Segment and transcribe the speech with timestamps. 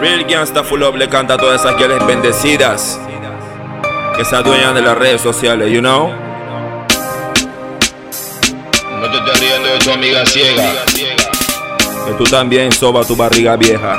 [0.00, 3.00] Real Gangsta Full Up le canta a todas esas girls bendecidas
[4.16, 6.12] que se adueñan de las redes sociales, you know.
[9.00, 10.72] No te estés riendo de tu amiga ciega.
[12.06, 13.96] Que tú también soba tu barriga vieja.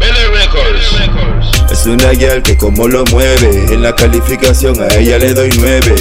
[0.00, 1.70] Belly Records.
[1.70, 5.94] Es una girl que como lo mueve, en la calificación a ella le doy nueve.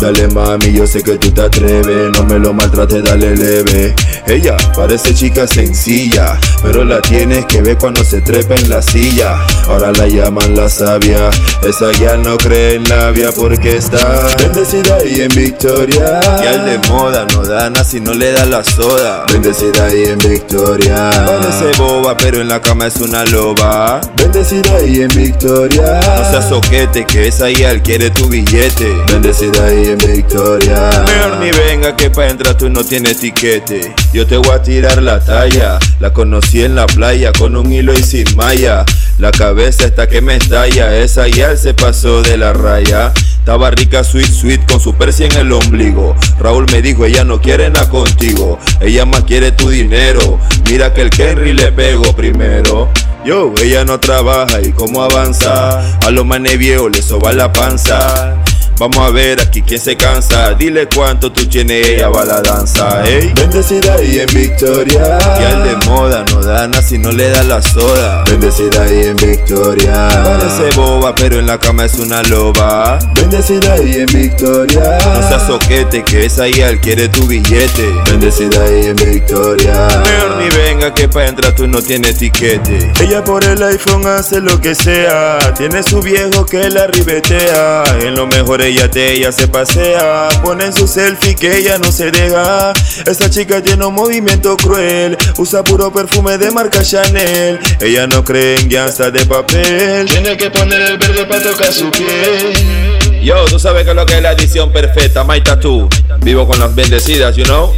[0.00, 3.94] Dale mami, yo sé que tú te atreves, no me lo maltrates, dale leve.
[4.26, 9.44] Ella parece chica sencilla, pero la tienes que ver cuando se trepa en la silla.
[9.66, 11.30] Ahora la llaman la sabia,
[11.66, 16.20] esa ya no cree en labia porque está bendecida y en victoria.
[16.42, 19.24] Y al de moda no dana si no le da la soda.
[19.32, 21.10] Bendecida y en victoria.
[21.10, 24.00] Parece boba, pero en la cama es una loba.
[24.16, 26.00] Bendecida y en victoria.
[26.18, 28.94] No seas soquete, que esa ya quiere tu billete.
[29.10, 31.04] Bendecida y victoria.
[31.06, 33.94] Mejor ni venga que pa' entrar tú no tienes tiquete.
[34.12, 35.78] Yo te voy a tirar la talla.
[36.00, 38.84] La conocí en la playa con un hilo y sin malla.
[39.18, 40.96] La cabeza está que me estalla.
[40.96, 43.12] Esa ya se pasó de la raya.
[43.38, 46.14] Estaba rica, sweet, sweet, con su persia en el ombligo.
[46.38, 48.58] Raúl me dijo, ella no quiere nada contigo.
[48.80, 50.38] Ella más quiere tu dinero.
[50.68, 52.90] Mira que el Henry le pego primero.
[53.24, 55.98] Yo, ella no trabaja y cómo avanza.
[56.00, 58.36] A los manes viejos le soba la panza.
[58.78, 60.54] Vamos a ver aquí quién se cansa.
[60.54, 63.04] Dile cuánto tú tienes, ella va a la danza.
[63.04, 63.32] Ey.
[63.34, 65.18] Bendecida y en victoria.
[65.40, 68.22] Y al de moda no da nada si no le da la soda.
[68.30, 70.08] Bendecida y en victoria.
[70.22, 73.00] Parece boba, pero en la cama es una loba.
[73.14, 74.98] Bendecida y en victoria.
[75.12, 77.92] No seas soquete, que esa al quiere tu billete.
[78.08, 79.88] Bendecida y en victoria.
[80.04, 82.92] Mejor ni venga que pa' entrar tú no tienes tiquete.
[83.00, 85.38] Ella por el iPhone hace lo que sea.
[85.56, 87.84] Tiene su viejo que la ribetea.
[88.02, 90.28] En lo mejor ella te ella se pasea.
[90.42, 92.72] Pone su selfie que ella no se deja.
[93.06, 95.16] Esa chica tiene un movimiento cruel.
[95.36, 97.60] Usa puro perfume de marca Chanel.
[97.80, 100.06] Ella no cree en guianza de papel.
[100.06, 103.22] Tiene que poner el verde para tocar su piel.
[103.22, 105.88] Yo, tú sabes que es lo que es la edición perfecta, My Tattoo.
[106.22, 107.72] Vivo con las bendecidas, you know.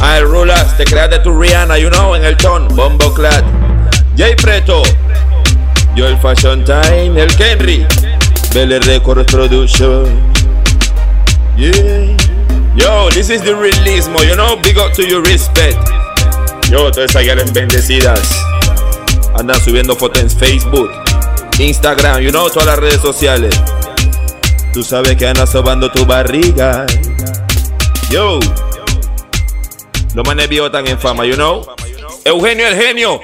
[0.00, 3.44] I Rulas, te creaste tu Rihanna, you know, en el ton, Bombo Clad.
[4.16, 4.82] Jay Preto.
[5.94, 7.86] Yo el Fashion Time, el Henry.
[8.52, 10.04] Belle Records Production.
[11.56, 12.16] Yeah.
[12.76, 15.78] Yo, this is the realismo, you know, big up to your respect.
[16.70, 18.20] Yo, todas esas gales bendecidas.
[19.38, 20.90] Andan subiendo fotos en Facebook,
[21.58, 23.54] Instagram, you know, todas las redes sociales.
[24.74, 26.84] Tú sabes que andas sobando tu barriga.
[28.10, 28.38] Yo.
[30.16, 31.66] Los manes tan en fama, you know.
[32.24, 33.20] Eugenio el genio.